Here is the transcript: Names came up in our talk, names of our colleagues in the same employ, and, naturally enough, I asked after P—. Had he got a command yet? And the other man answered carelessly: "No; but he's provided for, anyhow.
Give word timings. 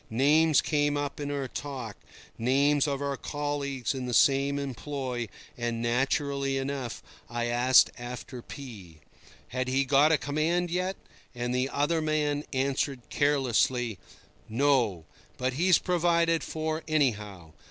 Names 0.09 0.61
came 0.61 0.97
up 0.97 1.19
in 1.19 1.29
our 1.29 1.47
talk, 1.47 1.95
names 2.35 2.87
of 2.87 3.03
our 3.03 3.15
colleagues 3.17 3.93
in 3.93 4.07
the 4.07 4.15
same 4.15 4.57
employ, 4.57 5.27
and, 5.55 5.79
naturally 5.79 6.57
enough, 6.57 7.03
I 7.29 7.45
asked 7.45 7.91
after 7.99 8.41
P—. 8.41 9.01
Had 9.49 9.67
he 9.67 9.85
got 9.85 10.11
a 10.11 10.17
command 10.17 10.71
yet? 10.71 10.95
And 11.35 11.53
the 11.53 11.69
other 11.69 12.01
man 12.01 12.45
answered 12.51 13.09
carelessly: 13.11 13.99
"No; 14.49 15.05
but 15.37 15.53
he's 15.53 15.77
provided 15.77 16.43
for, 16.43 16.81
anyhow. 16.87 17.53